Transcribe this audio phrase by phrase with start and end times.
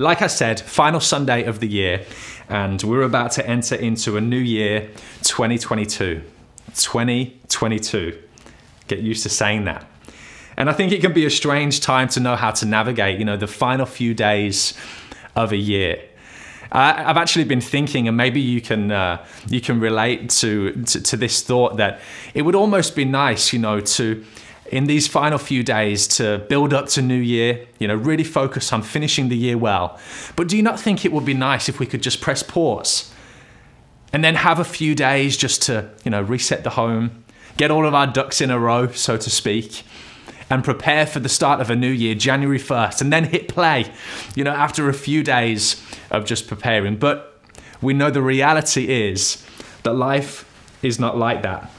[0.00, 2.06] Like I said, final Sunday of the year,
[2.48, 4.88] and we're about to enter into a new year,
[5.24, 6.22] 2022.
[6.74, 8.22] 2022.
[8.88, 9.86] Get used to saying that.
[10.56, 13.26] And I think it can be a strange time to know how to navigate, you
[13.26, 14.72] know, the final few days
[15.36, 16.02] of a year.
[16.72, 21.02] I, have actually been thinking, and maybe you can uh, you can relate to, to
[21.02, 22.00] to this thought that
[22.32, 24.24] it would almost be nice, you know, to
[24.70, 28.72] in these final few days to build up to New Year, you know, really focus
[28.72, 29.98] on finishing the year well.
[30.36, 33.12] But do you not think it would be nice if we could just press pause
[34.12, 37.24] and then have a few days just to, you know, reset the home,
[37.56, 39.82] get all of our ducks in a row, so to speak,
[40.48, 43.92] and prepare for the start of a new year, January 1st, and then hit play,
[44.36, 46.96] you know, after a few days of just preparing.
[46.96, 47.40] But
[47.82, 49.44] we know the reality is
[49.82, 50.44] that life
[50.82, 51.70] is not like that.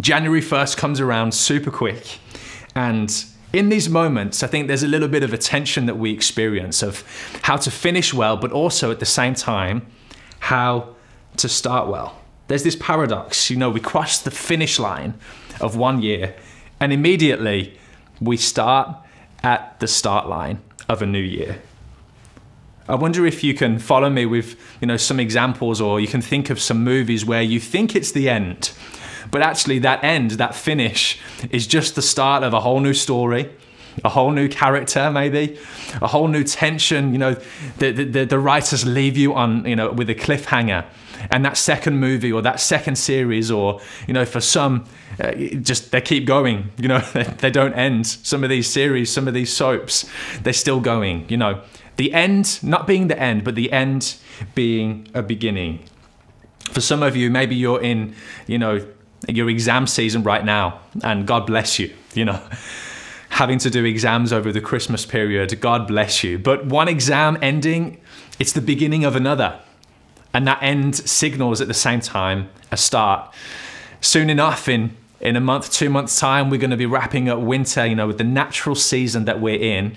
[0.00, 2.18] January 1st comes around super quick.
[2.74, 6.12] And in these moments, I think there's a little bit of a tension that we
[6.12, 7.04] experience of
[7.42, 9.86] how to finish well, but also at the same time,
[10.40, 10.94] how
[11.36, 12.18] to start well.
[12.48, 15.14] There's this paradox, you know, we cross the finish line
[15.60, 16.34] of one year,
[16.80, 17.78] and immediately
[18.20, 18.96] we start
[19.42, 21.62] at the start line of a new year.
[22.88, 26.20] I wonder if you can follow me with, you know, some examples or you can
[26.20, 28.72] think of some movies where you think it's the end,
[29.34, 31.18] but actually, that end, that finish,
[31.50, 33.50] is just the start of a whole new story,
[34.04, 35.58] a whole new character, maybe,
[36.00, 37.10] a whole new tension.
[37.12, 37.36] You know,
[37.78, 40.84] the, the, the writers leave you on, you know, with a cliffhanger.
[41.32, 44.84] And that second movie or that second series, or, you know, for some,
[45.18, 47.00] uh, just they keep going, you know,
[47.38, 48.06] they don't end.
[48.06, 50.08] Some of these series, some of these soaps,
[50.44, 51.60] they're still going, you know.
[51.96, 54.14] The end not being the end, but the end
[54.54, 55.80] being a beginning.
[56.70, 58.14] For some of you, maybe you're in,
[58.46, 58.86] you know,
[59.28, 62.40] your exam season right now, and God bless you, you know.
[63.30, 66.38] Having to do exams over the Christmas period, God bless you.
[66.38, 68.00] But one exam ending,
[68.38, 69.58] it's the beginning of another.
[70.32, 73.34] And that end signals at the same time a start.
[74.00, 77.40] Soon enough, in, in a month, two months' time, we're going to be wrapping up
[77.40, 79.96] winter, you know, with the natural season that we're in.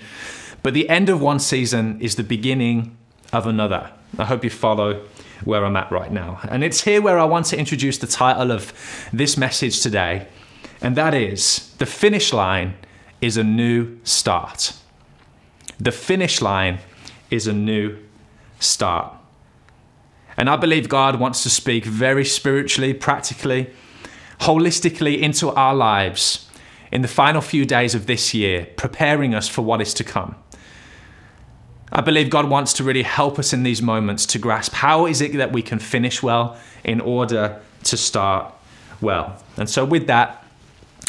[0.62, 2.96] But the end of one season is the beginning
[3.32, 3.92] of another.
[4.18, 5.02] I hope you follow
[5.44, 6.40] where I'm at right now.
[6.48, 8.72] And it's here where I want to introduce the title of
[9.12, 10.26] this message today,
[10.80, 12.74] and that is The Finish Line
[13.20, 14.74] is a New Start.
[15.80, 16.80] The finish line
[17.30, 17.98] is a new
[18.58, 19.14] start.
[20.36, 23.70] And I believe God wants to speak very spiritually, practically,
[24.40, 26.48] holistically into our lives
[26.90, 30.36] in the final few days of this year, preparing us for what is to come.
[31.90, 35.20] I believe God wants to really help us in these moments to grasp how is
[35.20, 38.52] it that we can finish well in order to start
[39.00, 39.42] well.
[39.56, 40.44] And so, with that,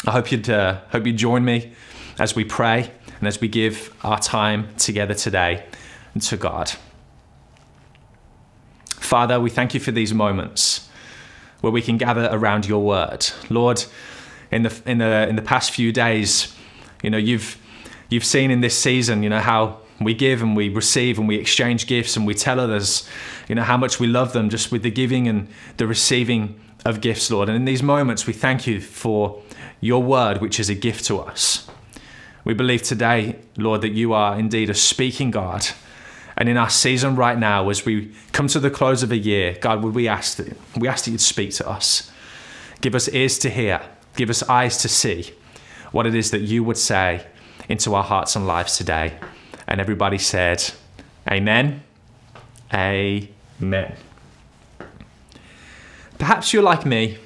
[0.06, 1.72] I hope you'd uh, hope you join me
[2.18, 5.64] as we pray and as we give our time together today
[6.20, 6.72] to God.
[8.88, 10.88] Father, we thank you for these moments
[11.60, 13.26] where we can gather around your word.
[13.50, 13.84] Lord,
[14.50, 16.54] in the in the in the past few days,
[17.02, 17.58] you know, you've
[18.08, 21.36] you've seen in this season, you know, how we give and we receive and we
[21.36, 23.08] exchange gifts and we tell others,
[23.48, 27.00] you know, how much we love them just with the giving and the receiving of
[27.00, 27.48] gifts, Lord.
[27.48, 29.42] And in these moments, we thank you for
[29.80, 31.68] your word, which is a gift to us.
[32.44, 35.66] We believe today, Lord, that you are indeed a speaking God.
[36.36, 39.58] And in our season right now, as we come to the close of a year,
[39.60, 42.10] God, would we ask that we ask that you'd speak to us.
[42.80, 43.82] Give us ears to hear,
[44.16, 45.34] give us eyes to see
[45.92, 47.26] what it is that you would say
[47.68, 49.18] into our hearts and lives today.
[49.70, 50.72] And everybody said,
[51.30, 51.82] Amen.
[52.74, 53.96] Amen.
[56.18, 57.16] Perhaps you're like me,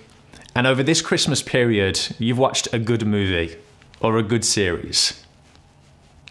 [0.55, 3.57] and over this Christmas period, you've watched a good movie
[4.01, 5.25] or a good series.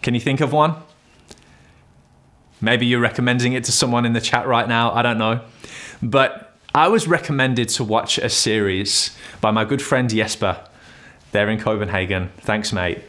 [0.00, 0.76] Can you think of one?
[2.60, 5.40] Maybe you're recommending it to someone in the chat right now, I don't know.
[6.02, 10.58] But I was recommended to watch a series by my good friend Jesper
[11.32, 12.30] there in Copenhagen.
[12.38, 13.00] Thanks, mate.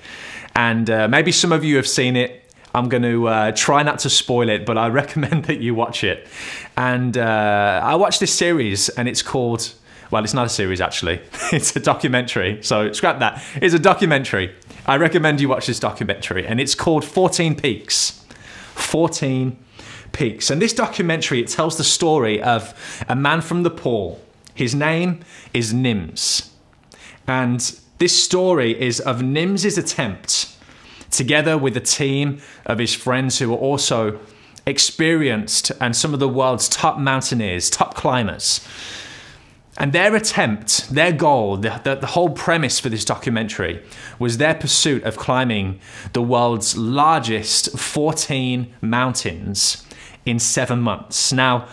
[0.55, 2.44] And uh, maybe some of you have seen it.
[2.75, 6.03] I'm going to uh, try not to spoil it, but I recommend that you watch
[6.03, 6.27] it.
[6.75, 9.73] And uh, I watched this series, and it's called,
[10.11, 11.21] well, it's not a series actually,
[11.53, 12.61] it's a documentary.
[12.61, 13.41] So scrap that.
[13.61, 14.53] It's a documentary.
[14.85, 18.25] I recommend you watch this documentary, and it's called 14 Peaks.
[18.73, 19.57] 14
[20.11, 20.49] Peaks.
[20.49, 24.21] And this documentary, it tells the story of a man from Nepal.
[24.53, 25.21] His name
[25.53, 26.49] is Nims.
[27.25, 30.54] And this story is of Nims's attempt
[31.15, 34.19] together with a team of his friends who are also
[34.65, 38.65] experienced and some of the world's top mountaineers, top climbers.
[39.77, 43.83] And their attempt, their goal, the, the, the, whole premise for this documentary
[44.19, 45.81] was their pursuit of climbing
[46.13, 49.85] the world's largest 14 mountains
[50.25, 51.33] in seven months.
[51.33, 51.67] Now,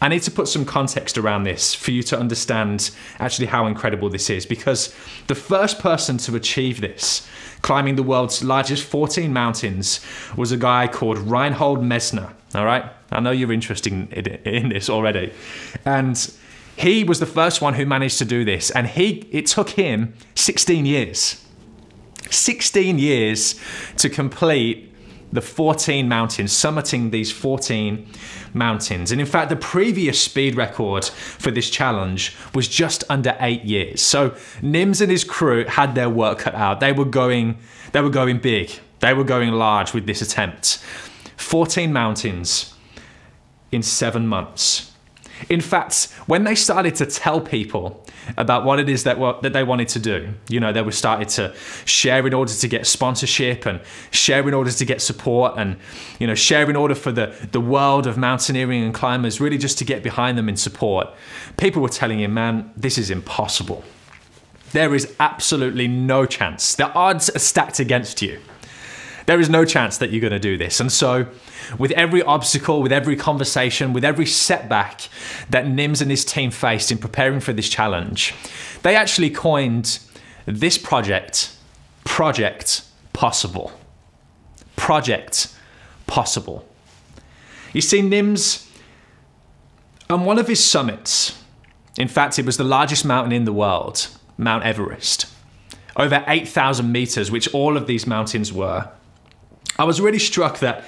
[0.00, 4.10] I need to put some context around this for you to understand actually how incredible
[4.10, 4.94] this is because
[5.26, 7.26] the first person to achieve this,
[7.62, 10.00] climbing the world's largest 14 mountains,
[10.36, 12.34] was a guy called Reinhold Messner.
[12.54, 12.84] All right?
[13.10, 15.32] I know you're interested in, this already.
[15.84, 16.30] And
[16.76, 20.14] he was the first one who managed to do this, and he it took him
[20.34, 21.42] 16 years.
[22.30, 23.58] 16 years
[23.96, 24.92] to complete
[25.32, 28.06] the 14 mountains, summiting these 14
[28.54, 29.12] mountains.
[29.12, 34.00] And in fact, the previous speed record for this challenge was just under eight years.
[34.00, 34.30] So
[34.60, 36.80] Nims and his crew had their work cut out.
[36.80, 37.58] They were going,
[37.92, 38.70] they were going big.
[39.00, 40.78] They were going large with this attempt.
[41.36, 42.74] 14 mountains
[43.72, 44.92] in seven months.
[45.48, 48.05] In fact, when they started to tell people
[48.36, 50.92] about what it is that, what, that they wanted to do, you know, they were
[50.92, 53.80] started to share in order to get sponsorship and
[54.10, 55.76] share in order to get support and,
[56.18, 59.78] you know, share in order for the, the world of mountaineering and climbers really just
[59.78, 61.08] to get behind them in support.
[61.56, 63.84] People were telling him, man, this is impossible.
[64.72, 66.74] There is absolutely no chance.
[66.74, 68.40] The odds are stacked against you.
[69.26, 70.80] There is no chance that you're going to do this.
[70.80, 71.26] And so,
[71.78, 75.08] with every obstacle, with every conversation, with every setback
[75.50, 78.34] that Nims and his team faced in preparing for this challenge,
[78.82, 79.98] they actually coined
[80.46, 81.52] this project
[82.04, 82.82] Project
[83.12, 83.72] Possible.
[84.76, 85.54] Project
[86.06, 86.66] Possible.
[87.72, 88.70] You see, Nims,
[90.08, 91.42] on one of his summits,
[91.98, 94.08] in fact, it was the largest mountain in the world,
[94.38, 95.26] Mount Everest,
[95.96, 98.88] over 8,000 meters, which all of these mountains were.
[99.78, 100.84] I was really struck that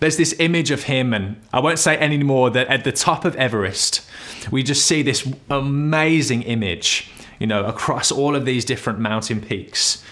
[0.00, 3.36] there's this image of him, and I won't say anymore that at the top of
[3.36, 4.02] Everest,
[4.50, 10.04] we just see this amazing image, you know, across all of these different mountain peaks.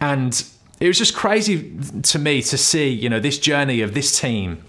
[0.00, 0.44] And
[0.80, 4.62] it was just crazy to me to see, you know, this journey of this team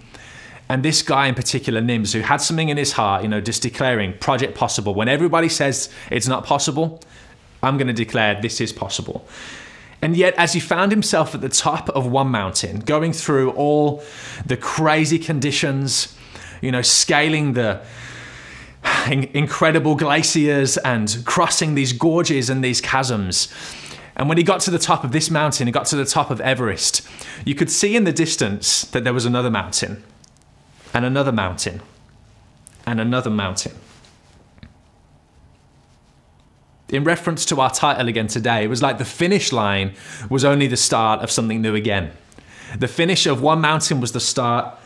[0.68, 3.64] and this guy in particular, Nims, who had something in his heart, you know, just
[3.64, 4.94] declaring project possible.
[4.94, 7.02] When everybody says it's not possible,
[7.64, 9.28] I'm going to declare this is possible.
[10.02, 14.02] And yet, as he found himself at the top of one mountain, going through all
[14.46, 16.16] the crazy conditions,
[16.62, 17.82] you know, scaling the
[19.34, 23.54] incredible glaciers and crossing these gorges and these chasms.
[24.16, 26.30] And when he got to the top of this mountain, he got to the top
[26.30, 27.08] of Everest,
[27.46, 30.04] you could see in the distance that there was another mountain,
[30.94, 31.82] and another mountain,
[32.86, 33.74] and another mountain
[36.90, 39.94] in reference to our title again today, it was like the finish line
[40.30, 42.12] was only the start of something new again.
[42.78, 44.78] The finish of one mountain was the start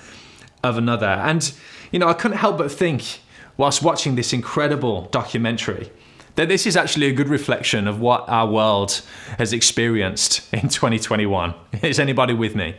[0.64, 1.08] of another.
[1.08, 1.54] And,
[1.92, 3.20] you know, I couldn't help but think,
[3.58, 5.92] whilst watching this incredible documentary,
[6.36, 9.02] that this is actually a good reflection of what our world
[9.38, 11.54] has experienced in 2021.
[11.82, 12.76] Is anybody with me?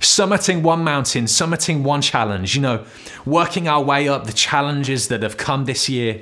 [0.00, 2.84] Summiting one mountain, summiting one challenge, you know,
[3.24, 6.20] working our way up the challenges that have come this year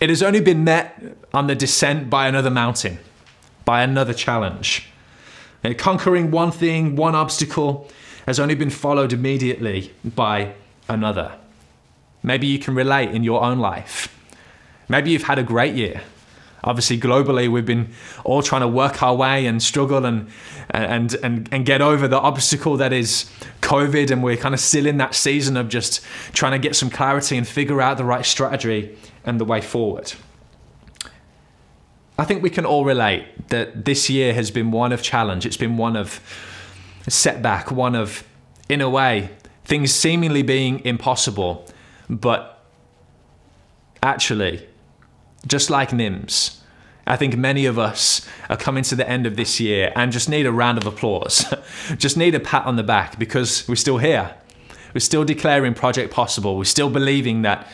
[0.00, 1.00] it has only been met
[1.34, 2.98] on the descent by another mountain,
[3.64, 4.88] by another challenge.
[5.62, 7.88] And conquering one thing, one obstacle,
[8.26, 10.54] has only been followed immediately by
[10.88, 11.36] another.
[12.22, 14.14] Maybe you can relate in your own life.
[14.88, 16.02] Maybe you've had a great year.
[16.62, 17.88] Obviously, globally, we've been
[18.24, 20.28] all trying to work our way and struggle and,
[20.70, 23.30] and, and, and get over the obstacle that is
[23.62, 24.10] COVID.
[24.10, 27.36] And we're kind of still in that season of just trying to get some clarity
[27.36, 30.12] and figure out the right strategy and the way forward.
[32.18, 35.46] I think we can all relate that this year has been one of challenge.
[35.46, 36.20] It's been one of
[37.08, 38.24] setback, one of,
[38.68, 39.30] in a way,
[39.64, 41.66] things seemingly being impossible,
[42.10, 42.62] but
[44.02, 44.66] actually,
[45.46, 46.60] just like NIMS,
[47.06, 50.28] I think many of us are coming to the end of this year and just
[50.28, 51.44] need a round of applause.
[51.96, 54.34] just need a pat on the back because we're still here.
[54.94, 56.56] We're still declaring Project Possible.
[56.56, 57.66] We're still believing that,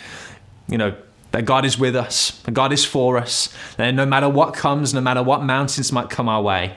[0.69, 0.95] you know,
[1.33, 4.95] that God is with us, that God is for us, that no matter what comes,
[4.95, 6.77] no matter what mountains might come our way,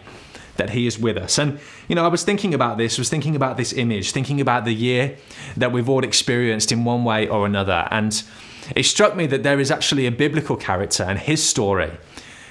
[0.57, 1.37] that He is with us.
[1.37, 4.65] And, you know, I was thinking about this, was thinking about this image, thinking about
[4.65, 5.17] the year
[5.55, 7.87] that we've all experienced in one way or another.
[7.91, 8.21] And
[8.75, 11.91] it struck me that there is actually a biblical character and his story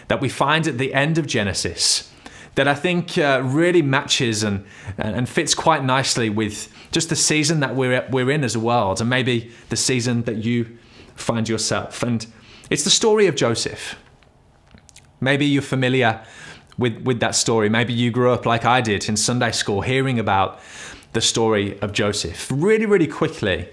[0.08, 2.12] that we find at the end of Genesis
[2.54, 4.64] that I think uh, really matches and,
[4.96, 9.00] and fits quite nicely with just the season that we're, we're in as a world
[9.00, 10.76] and maybe the season that you
[11.14, 12.02] find yourself.
[12.02, 12.26] And
[12.68, 13.96] it's the story of Joseph.
[15.20, 16.20] Maybe you're familiar
[16.78, 17.68] with, with that story.
[17.68, 20.58] Maybe you grew up like I did in Sunday school, hearing about
[21.12, 22.50] the story of Joseph.
[22.50, 23.68] Really, really quickly,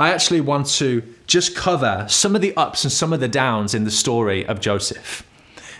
[0.00, 3.74] I actually want to just cover some of the ups and some of the downs
[3.74, 5.26] in the story of Joseph.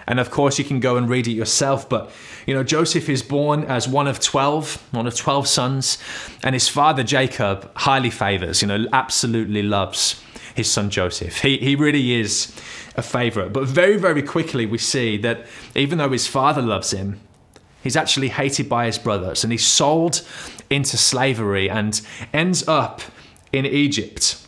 [0.06, 1.88] And of course, you can go and read it yourself.
[1.88, 2.10] But,
[2.46, 5.96] you know, Joseph is born as one of 12, one of 12 sons.
[6.44, 10.22] And his father, Jacob, highly favors, you know, absolutely loves
[10.54, 11.40] his son Joseph.
[11.40, 12.54] He, he really is
[12.96, 13.54] a favorite.
[13.54, 17.20] But very, very quickly, we see that even though his father loves him,
[17.82, 20.20] he's actually hated by his brothers and he's sold
[20.68, 22.02] into slavery and
[22.34, 23.00] ends up
[23.52, 24.47] in Egypt.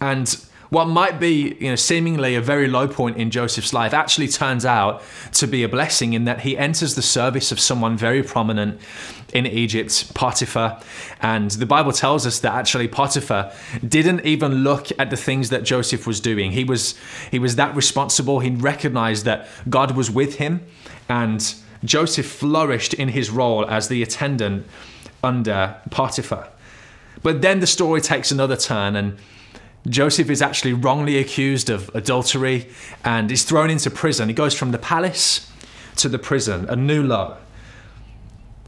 [0.00, 0.28] And
[0.70, 4.64] what might be you know seemingly a very low point in Joseph's life actually turns
[4.64, 8.80] out to be a blessing in that he enters the service of someone very prominent
[9.32, 10.80] in Egypt, Potiphar.
[11.20, 13.52] And the Bible tells us that actually Potiphar
[13.86, 16.52] didn't even look at the things that Joseph was doing.
[16.52, 16.98] He was
[17.30, 18.40] he was that responsible.
[18.40, 20.66] He recognized that God was with him
[21.08, 24.66] and Joseph flourished in his role as the attendant
[25.22, 26.48] under Potiphar.
[27.26, 29.18] But then the story takes another turn and
[29.88, 32.68] Joseph is actually wrongly accused of adultery
[33.04, 34.28] and is thrown into prison.
[34.28, 35.50] He goes from the palace
[35.96, 37.36] to the prison, a new low.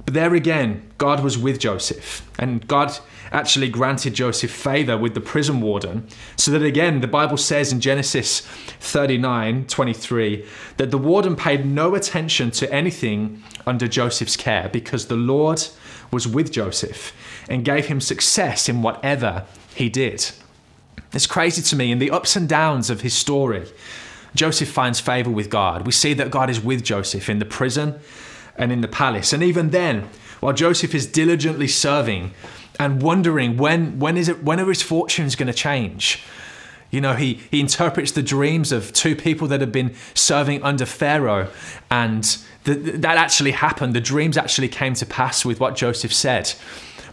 [0.05, 2.99] But there again, God was with Joseph, and God
[3.31, 6.09] actually granted Joseph favor with the prison warden.
[6.35, 8.41] So that again, the Bible says in Genesis
[8.81, 10.45] 39 23
[10.79, 15.65] that the warden paid no attention to anything under Joseph's care because the Lord
[16.11, 17.13] was with Joseph
[17.49, 20.31] and gave him success in whatever he did.
[21.13, 23.67] It's crazy to me in the ups and downs of his story.
[24.35, 25.87] Joseph finds favor with God.
[25.87, 27.99] We see that God is with Joseph in the prison
[28.57, 29.33] and in the palace.
[29.33, 30.09] And even then,
[30.41, 32.33] while Joseph is diligently serving
[32.79, 36.23] and wondering when, when is it when are his fortunes going to change?
[36.91, 40.87] You know, he, he interprets the dreams of two people that have been serving under
[40.87, 41.51] Pharaoh,
[41.91, 42.25] and
[42.65, 43.95] that actually happened.
[43.95, 46.55] The dreams actually came to pass with what Joseph said.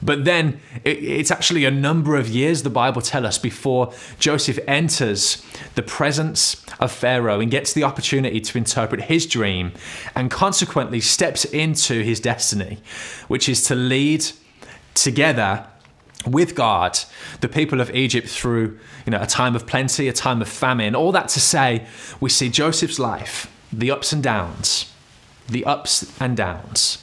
[0.01, 4.60] But then it, it's actually a number of years, the Bible tells us, before Joseph
[4.67, 5.44] enters
[5.75, 9.72] the presence of Pharaoh and gets the opportunity to interpret his dream
[10.15, 12.79] and consequently steps into his destiny,
[13.27, 14.25] which is to lead
[14.94, 15.67] together
[16.25, 17.00] with God
[17.41, 20.96] the people of Egypt through you know a time of plenty, a time of famine.
[20.96, 21.86] All that to say,
[22.20, 24.91] we see Joseph's life, the ups and downs,
[25.48, 27.00] the ups and downs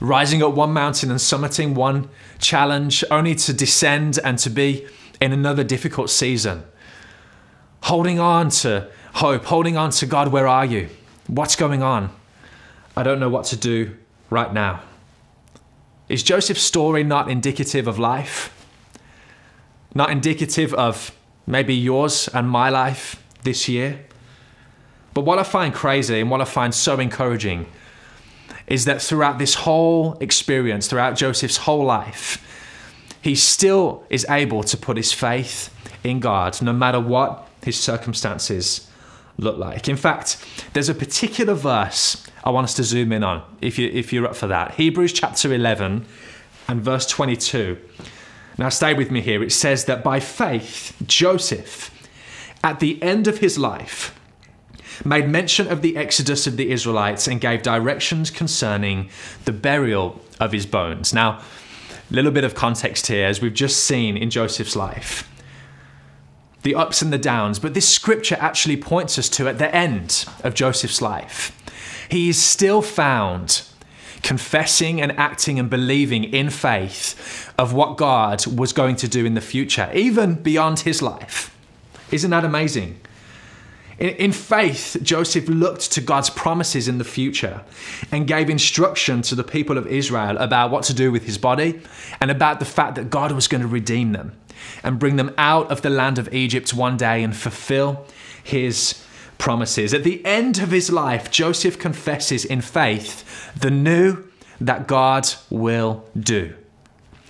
[0.00, 4.86] rising up one mountain and summiting one challenge, only to descend and to be
[5.20, 6.62] in another difficult season.
[7.82, 10.88] Holding on to hope, holding on to God, where are you?
[11.26, 12.10] What's going on?
[12.96, 13.96] I don't know what to do
[14.30, 14.82] right now.
[16.08, 18.54] Is Joseph's story not indicative of life?
[19.94, 21.14] Not indicative of
[21.46, 24.06] maybe yours and my life this year?
[25.12, 27.66] But what I find crazy and what I find so encouraging
[28.66, 32.44] is that throughout this whole experience, throughout Joseph's whole life,
[33.20, 35.74] he still is able to put his faith
[36.04, 38.87] in God no matter what his circumstances
[39.38, 39.88] look like.
[39.88, 43.88] In fact, there's a particular verse I want us to zoom in on if, you,
[43.88, 44.74] if you're up for that.
[44.74, 46.04] Hebrews chapter 11
[46.66, 47.78] and verse 22.
[48.58, 49.42] Now, stay with me here.
[49.42, 51.94] It says that by faith, Joseph,
[52.64, 54.18] at the end of his life,
[55.04, 59.08] made mention of the exodus of the Israelites and gave directions concerning
[59.44, 61.14] the burial of his bones.
[61.14, 61.40] Now,
[62.10, 65.28] a little bit of context here, as we've just seen in Joseph's life
[66.68, 70.26] the ups and the downs, but this scripture actually points us to at the end
[70.44, 71.50] of Joseph's life.
[72.10, 73.62] He is still found
[74.22, 79.32] confessing and acting and believing in faith of what God was going to do in
[79.32, 81.56] the future, even beyond his life.
[82.12, 83.00] Isn't that amazing?
[83.98, 87.62] In faith, Joseph looked to God's promises in the future
[88.12, 91.80] and gave instruction to the people of Israel about what to do with his body
[92.20, 94.38] and about the fact that God was going to redeem them
[94.84, 98.06] and bring them out of the land of Egypt one day and fulfill
[98.44, 99.04] his
[99.36, 99.92] promises.
[99.92, 104.24] At the end of his life, Joseph confesses in faith the new
[104.60, 106.54] that God will do.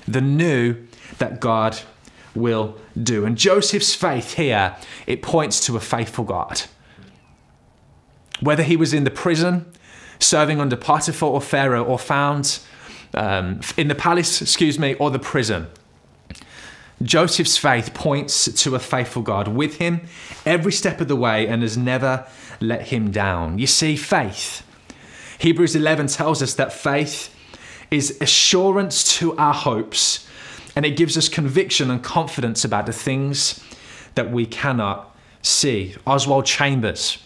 [0.06, 0.86] The new
[1.18, 1.80] that God
[2.38, 3.24] will do.
[3.24, 4.76] And Joseph's faith here,
[5.06, 6.62] it points to a faithful God.
[8.40, 9.70] Whether he was in the prison,
[10.20, 12.60] serving under Potiphar or Pharaoh, or found
[13.14, 15.66] um, in the palace, excuse me, or the prison,
[17.02, 20.00] Joseph's faith points to a faithful God with him
[20.44, 22.26] every step of the way and has never
[22.60, 23.58] let him down.
[23.58, 24.64] You see, faith.
[25.38, 27.34] Hebrews 11 tells us that faith
[27.90, 30.27] is assurance to our hopes
[30.78, 33.58] and it gives us conviction and confidence about the things
[34.14, 35.96] that we cannot see.
[36.06, 37.18] Oswald Chambers,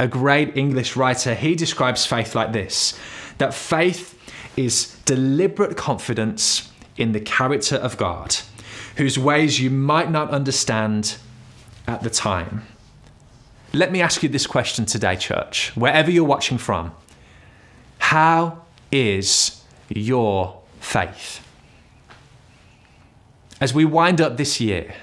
[0.00, 2.98] a great English writer, he describes faith like this
[3.36, 4.18] that faith
[4.56, 8.34] is deliberate confidence in the character of God,
[8.96, 11.18] whose ways you might not understand
[11.86, 12.66] at the time.
[13.74, 16.92] Let me ask you this question today, church, wherever you're watching from.
[17.98, 21.44] How is your faith?
[23.60, 24.94] As we wind up this year,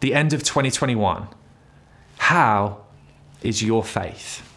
[0.00, 1.26] the end of 2021,
[2.18, 2.80] how
[3.42, 4.48] is your faith?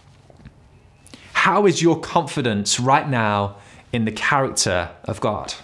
[1.33, 3.55] How is your confidence right now
[3.91, 5.55] in the character of God?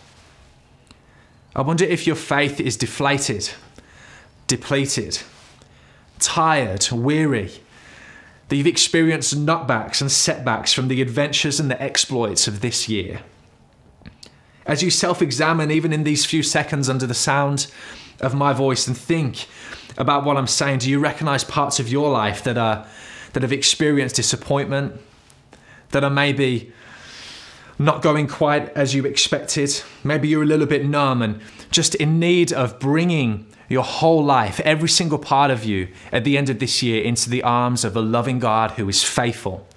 [1.56, 3.52] I wonder if your faith is deflated,
[4.48, 5.20] depleted,
[6.18, 7.52] tired, weary,
[8.48, 13.22] that you've experienced knockbacks and setbacks from the adventures and the exploits of this year.
[14.66, 17.68] As you self examine, even in these few seconds under the sound
[18.20, 19.48] of my voice, and think
[19.98, 22.88] about what I'm saying, do you recognize parts of your life that, are,
[23.34, 25.00] that have experienced disappointment,
[25.92, 26.72] that are maybe
[27.80, 29.82] not going quite as you expected.
[30.04, 31.42] Maybe you're a little bit numb and
[31.72, 36.38] just in need of bringing your whole life, every single part of you, at the
[36.38, 39.68] end of this year into the arms of a loving God who is faithful.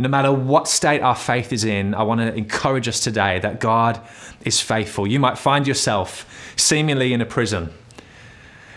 [0.00, 3.58] No matter what state our faith is in, I want to encourage us today that
[3.58, 4.00] God
[4.44, 5.08] is faithful.
[5.08, 7.72] You might find yourself seemingly in a prison,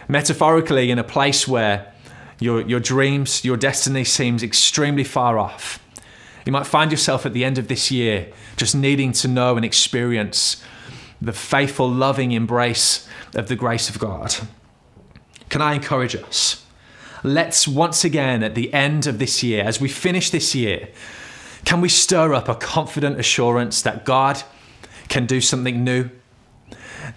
[0.07, 1.93] metaphorically in a place where
[2.39, 5.77] your, your dreams, your destiny seems extremely far off.
[6.43, 9.63] You might find yourself at the end of this year just needing to know and
[9.63, 10.63] experience
[11.21, 14.35] the faithful, loving embrace of the grace of God.
[15.49, 16.60] Can I encourage us?
[17.23, 20.89] Let's once again, at the end of this year, as we finish this year,
[21.65, 24.41] can we stir up a confident assurance that God
[25.07, 26.09] can do something new?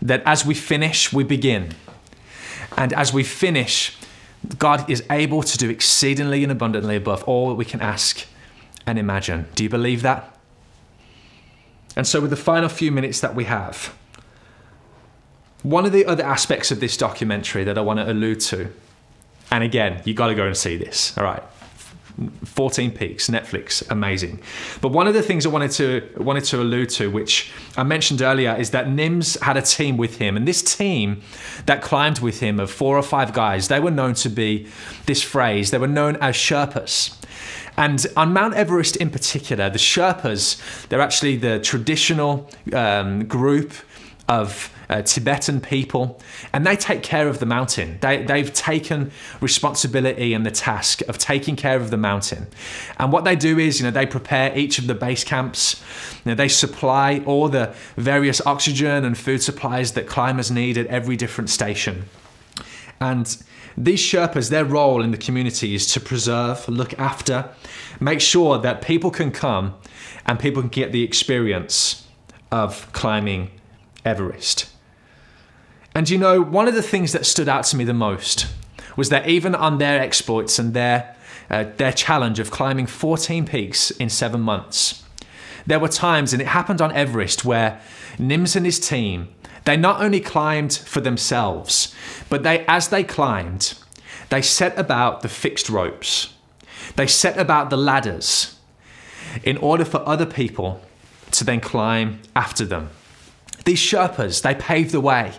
[0.02, 1.75] That as we finish, we begin.
[2.76, 3.96] And as we finish,
[4.58, 8.26] God is able to do exceedingly and abundantly above all that we can ask
[8.87, 9.46] and imagine.
[9.54, 10.38] Do you believe that?
[11.96, 13.94] And so, with the final few minutes that we have,
[15.62, 18.70] one of the other aspects of this documentary that I want to allude to,
[19.50, 21.42] and again, you got to go and see this, all right?
[22.44, 24.40] 14 Peaks, Netflix, amazing.
[24.80, 28.22] But one of the things I wanted to wanted to allude to, which I mentioned
[28.22, 31.22] earlier, is that Nims had a team with him, and this team
[31.66, 34.68] that climbed with him of four or five guys, they were known to be
[35.06, 35.72] this phrase.
[35.72, 37.18] They were known as Sherpas.
[37.76, 43.72] And on Mount Everest in particular, the Sherpas, they're actually the traditional um, group
[44.28, 46.20] of uh, Tibetan people,
[46.52, 47.98] and they take care of the mountain.
[48.00, 49.10] They, they've taken
[49.40, 52.46] responsibility and the task of taking care of the mountain.
[52.98, 55.82] And what they do is, you know, they prepare each of the base camps.
[56.24, 60.87] You know, they supply all the various oxygen and food supplies that climbers need at
[60.87, 62.04] every different station.
[63.00, 63.37] And
[63.76, 67.50] these Sherpas, their role in the community is to preserve, look after,
[68.00, 69.74] make sure that people can come
[70.26, 72.06] and people can get the experience
[72.50, 73.50] of climbing
[74.04, 74.70] Everest.
[75.94, 78.46] And you know, one of the things that stood out to me the most
[78.96, 81.16] was that even on their exploits and their,
[81.50, 85.04] uh, their challenge of climbing 14 peaks in seven months,
[85.66, 87.80] there were times, and it happened on Everest, where
[88.18, 91.94] Nims and his team they not only climbed for themselves,
[92.28, 93.74] but they, as they climbed,
[94.30, 96.34] they set about the fixed ropes.
[96.96, 98.58] They set about the ladders
[99.42, 100.82] in order for other people
[101.32, 102.90] to then climb after them.
[103.64, 105.33] These Sherpas, they paved the way.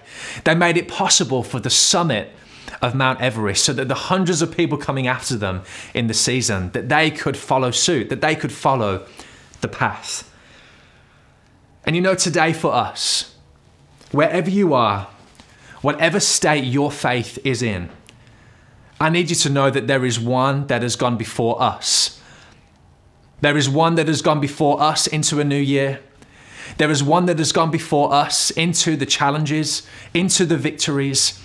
[0.43, 2.31] They made it possible for the summit
[2.81, 5.61] of Mount Everest so that the hundreds of people coming after them
[5.93, 9.05] in the season that they could follow suit, that they could follow
[9.61, 10.31] the path.
[11.85, 13.35] And you know today for us,
[14.11, 15.07] wherever you are,
[15.81, 17.89] whatever state your faith is in,
[18.99, 22.19] I need you to know that there is one that has gone before us.
[23.41, 25.99] There is one that has gone before us into a new year.
[26.77, 31.39] There is one that has gone before us into the challenges, into the victories,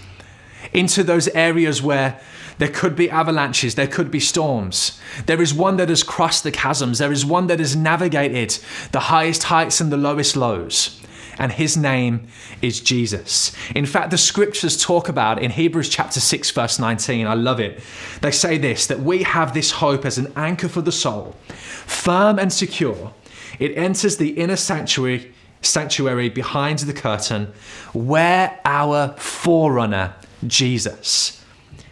[0.72, 2.20] into those areas where
[2.58, 5.00] there could be avalanches, there could be storms.
[5.26, 8.58] There is one that has crossed the chasms, there is one that has navigated
[8.92, 11.00] the highest heights and the lowest lows
[11.40, 12.28] and his name
[12.60, 13.52] is Jesus.
[13.74, 17.82] In fact, the scriptures talk about in Hebrews chapter 6, verse 19, I love it.
[18.20, 22.38] They say this that we have this hope as an anchor for the soul, firm
[22.38, 23.14] and secure.
[23.60, 27.52] It enters the inner sanctuary, sanctuary behind the curtain,
[27.92, 31.44] where our forerunner, Jesus,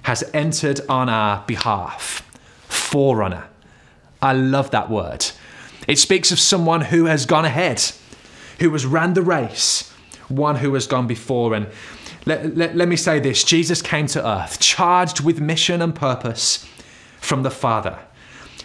[0.02, 2.22] has entered on our behalf.
[2.66, 3.46] Forerunner.
[4.20, 5.26] I love that word.
[5.87, 7.92] It speaks of someone who has gone ahead
[8.61, 9.90] who has ran the race,
[10.28, 11.54] one who has gone before.
[11.54, 11.68] And
[12.26, 16.66] let, let, let me say this Jesus came to earth charged with mission and purpose
[17.20, 17.98] from the Father.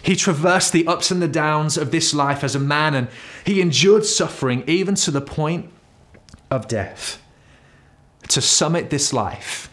[0.04, 3.08] He traversed the ups and the downs of this life as a man and
[3.44, 5.70] he endured suffering even to the point
[6.50, 7.20] of death.
[8.28, 9.70] to summit this life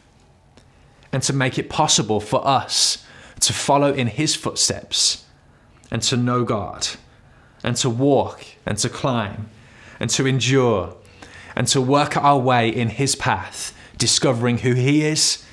[1.11, 3.05] and to make it possible for us
[3.39, 5.25] to follow in his footsteps
[5.89, 6.87] and to know God
[7.63, 9.49] and to walk and to climb
[10.01, 10.95] and to endure
[11.55, 15.45] and to work our way in his path, discovering who he is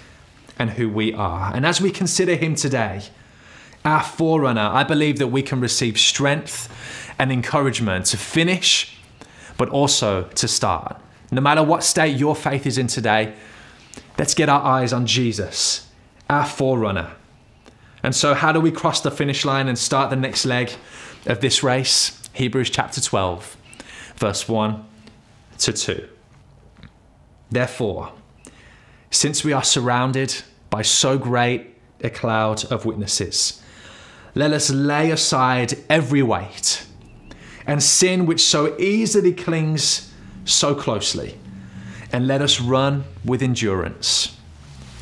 [0.59, 1.55] and who we are.
[1.55, 3.03] And as we consider him today,
[3.89, 6.69] our forerunner, I believe that we can receive strength
[7.19, 8.97] and encouragement to finish,
[9.57, 11.01] but also to start.
[11.31, 13.35] No matter what state your faith is in today,
[14.19, 15.89] let's get our eyes on Jesus,
[16.29, 17.13] our forerunner.
[18.03, 20.71] And so, how do we cross the finish line and start the next leg
[21.27, 22.15] of this race?
[22.35, 23.57] Hebrews chapter 12,
[24.17, 24.85] verse 1
[25.59, 26.09] to 2.
[27.51, 28.13] Therefore,
[29.11, 33.58] since we are surrounded by so great a cloud of witnesses,
[34.39, 36.87] let us lay aside every weight
[37.67, 41.37] and sin which so easily clings so closely,
[42.13, 44.37] and let us run with endurance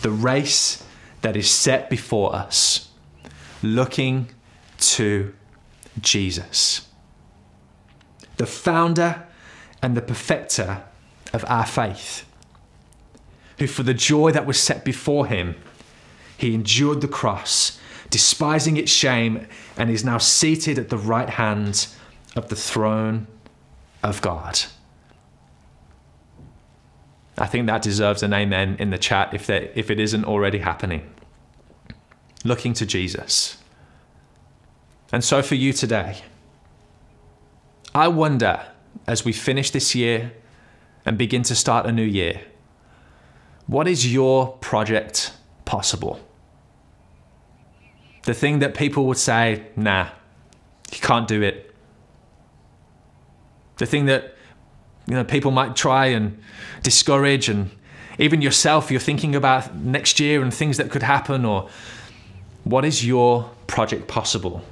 [0.01, 0.83] the race
[1.21, 2.89] that is set before us,
[3.63, 4.29] looking
[4.79, 5.35] to
[6.01, 6.89] Jesus,
[8.39, 9.27] the founder
[9.83, 10.83] and the perfecter
[11.35, 12.25] of our faith,
[13.59, 15.57] who for the joy that was set before him,
[16.39, 17.79] he endured the cross,
[18.17, 21.87] despising its shame, and is now seated at the right hand
[22.35, 23.27] of the throne
[24.03, 24.59] of God.
[27.37, 30.61] I think that deserves an amen in the chat if, there, if it isn't already
[30.61, 31.13] happening.
[32.43, 33.59] Looking to Jesus.
[35.13, 36.23] And so for you today,
[37.95, 38.65] I wonder
[39.07, 40.33] as we finish this year
[41.05, 42.41] and begin to start a new year,
[43.67, 45.35] what is your project
[45.67, 46.26] possible?
[48.27, 50.09] The thing that people would say, nah,
[50.93, 51.73] you can't do it.
[53.77, 54.35] The thing that
[55.07, 56.43] you know people might try and
[56.83, 57.71] discourage and
[58.19, 61.69] even yourself you're thinking about next year and things that could happen or
[62.65, 64.65] what is your project possible?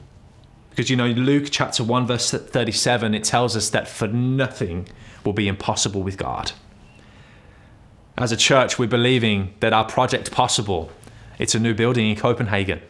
[0.70, 4.88] Because you know, Luke chapter 1, verse 37, it tells us that for nothing
[5.24, 6.50] will be impossible with God.
[8.18, 10.90] As a church, we're believing that our project possible,
[11.38, 12.82] it's a new building in Copenhagen.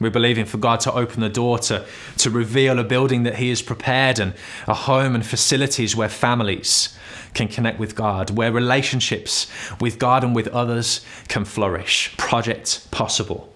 [0.00, 1.84] We're believing for God to open the door to,
[2.18, 4.34] to reveal a building that He has prepared and
[4.66, 6.96] a home and facilities where families
[7.32, 12.16] can connect with God, where relationships with God and with others can flourish.
[12.16, 13.52] Project possible.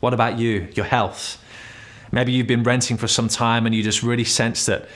[0.00, 1.42] What about you, your health?
[2.12, 4.88] Maybe you've been renting for some time and you just really sense that,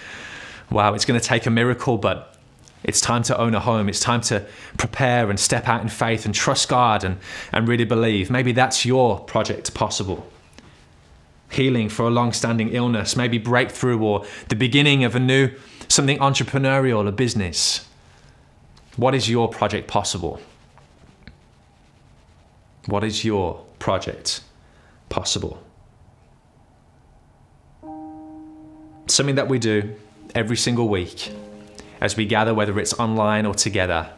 [0.70, 2.36] wow, it's going to take a miracle, but
[2.82, 3.88] it's time to own a home.
[3.88, 4.44] It's time to
[4.76, 7.18] prepare and step out in faith and trust God and,
[7.52, 8.30] and really believe.
[8.30, 10.28] Maybe that's your project possible.
[11.54, 15.50] Healing for a long standing illness, maybe breakthrough or the beginning of a new
[15.88, 17.88] something entrepreneurial, a business.
[18.96, 20.40] What is your project possible?
[22.86, 24.40] What is your project
[25.08, 25.62] possible?
[29.06, 29.94] something that we do
[30.34, 31.32] every single week
[32.00, 34.10] as we gather, whether it's online or together,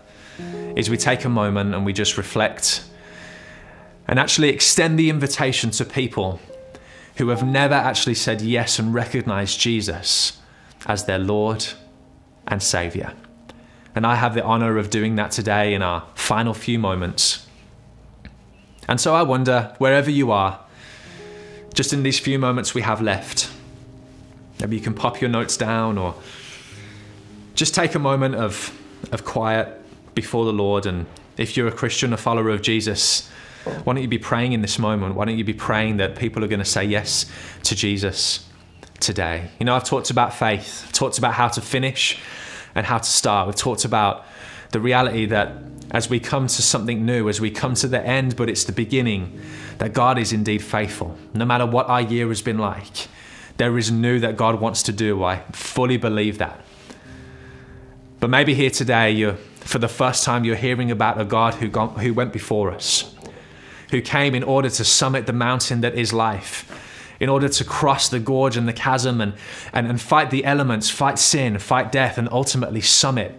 [0.75, 2.85] is we take a moment and we just reflect
[4.09, 6.41] and actually extend the invitation to people
[7.17, 10.41] who have never actually said yes and recognized Jesus
[10.87, 11.67] as their Lord
[12.47, 13.13] and Savior.
[13.95, 17.47] And I have the honor of doing that today in our final few moments.
[18.89, 20.61] And so I wonder, wherever you are,
[21.75, 23.51] just in these few moments we have left,
[24.61, 26.15] Maybe you can pop your notes down or
[27.55, 28.77] just take a moment of,
[29.13, 29.69] of quiet
[30.15, 30.87] before the Lord.
[30.87, 33.31] And if you're a Christian, a follower of Jesus,
[33.85, 35.15] why don't you be praying in this moment?
[35.15, 37.27] Why don't you be praying that people are going to say yes
[37.65, 38.47] to Jesus
[39.01, 39.51] today?
[39.59, 42.19] You know, I've talked about faith, talked about how to finish
[42.75, 43.47] and how to start.
[43.47, 44.25] We've talked about
[44.71, 45.53] the reality that
[45.91, 48.73] as we come to something new, as we come to the end, but it's the
[48.73, 49.41] beginning,
[49.79, 53.09] that God is indeed faithful, no matter what our year has been like.
[53.57, 55.23] There is new that God wants to do.
[55.25, 56.61] I fully believe that.
[58.21, 61.69] But maybe here today, you're, for the first time, you're hearing about a God who,
[61.69, 63.15] got, who went before us,
[63.91, 66.83] who came in order to summit the mountain that is life,
[67.21, 69.35] in order to cross the gorge and the chasm and,
[69.73, 73.35] and, and fight the elements, fight sin, fight death, and ultimately summit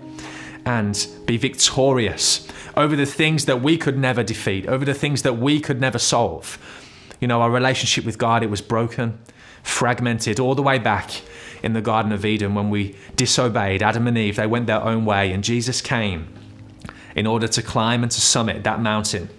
[0.65, 5.33] and be victorious over the things that we could never defeat, over the things that
[5.33, 6.57] we could never solve.
[7.19, 9.19] You know, our relationship with God, it was broken
[9.67, 11.21] fragmented all the way back
[11.61, 14.37] in the Garden of Eden when we disobeyed Adam and Eve.
[14.37, 16.27] They went their own way, and Jesus came
[17.15, 19.29] in order to climb and to summit that mountain.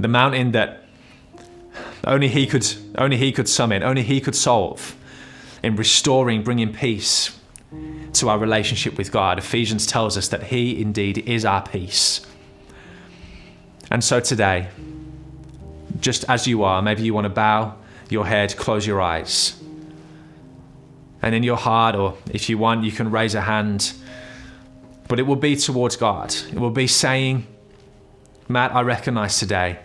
[0.00, 0.84] The mountain that
[2.04, 4.96] only he could only he could summit, only he could solve
[5.62, 7.38] in restoring, bringing peace,
[8.14, 9.38] to our relationship with God.
[9.38, 12.26] Ephesians tells us that He indeed is our peace.
[13.90, 14.68] And so today,
[16.00, 17.76] just as you are, maybe you want to bow
[18.08, 19.60] your head, close your eyes.
[21.22, 23.92] And in your heart, or if you want, you can raise a hand.
[25.06, 26.34] But it will be towards God.
[26.52, 27.46] It will be saying,
[28.48, 29.78] Matt, I recognize today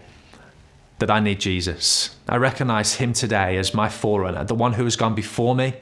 [1.00, 2.16] that I need Jesus.
[2.28, 5.74] I recognize him today as my forerunner, the one who has gone before me,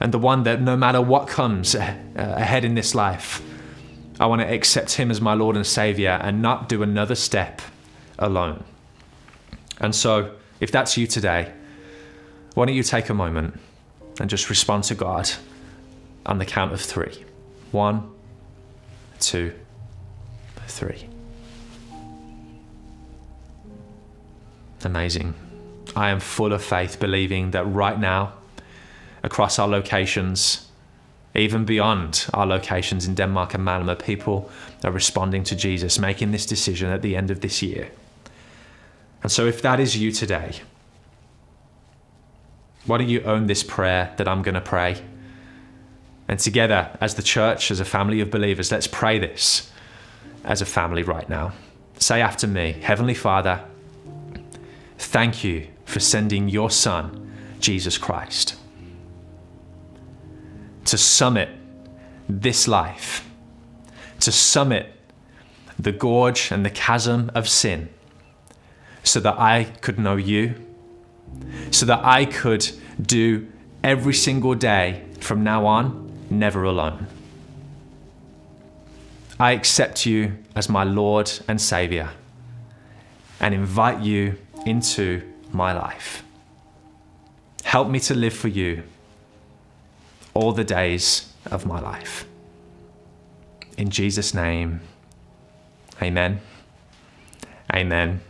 [0.00, 3.42] and the one that no matter what comes uh, ahead in this life,
[4.18, 7.60] I want to accept him as my Lord and Savior and not do another step
[8.18, 8.64] alone.
[9.78, 11.52] And so, if that's you today,
[12.54, 13.58] why don't you take a moment
[14.20, 15.30] and just respond to God
[16.24, 17.24] on the count of three?
[17.72, 18.08] One,
[19.18, 19.52] two,
[20.68, 21.08] three.
[24.84, 25.34] Amazing.
[25.96, 28.32] I am full of faith, believing that right now,
[29.22, 30.68] across our locations,
[31.34, 34.50] even beyond our locations in Denmark and Malmö, people
[34.82, 37.90] are responding to Jesus, making this decision at the end of this year.
[39.22, 40.52] And so, if that is you today,
[42.86, 45.02] why don't you own this prayer that I'm going to pray?
[46.28, 49.70] And together, as the church, as a family of believers, let's pray this
[50.44, 51.52] as a family right now.
[51.98, 53.64] Say after me Heavenly Father,
[55.14, 58.56] thank you for sending your Son, Jesus Christ,
[60.86, 61.50] to summit
[62.28, 63.24] this life,
[64.18, 64.92] to summit
[65.78, 67.90] the gorge and the chasm of sin
[69.04, 70.56] so that I could know you,
[71.70, 72.68] so that I could
[73.00, 73.46] do
[73.84, 77.06] every single day from now on, never alone.
[79.38, 82.10] I accept you as my Lord and Savior
[83.38, 85.22] and invite you into
[85.52, 86.22] my life.
[87.64, 88.82] Help me to live for you
[90.34, 92.26] all the days of my life.
[93.76, 94.80] In Jesus' name,
[96.02, 96.40] amen.
[97.72, 98.20] Amen